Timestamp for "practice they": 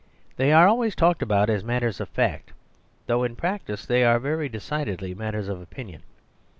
3.35-4.03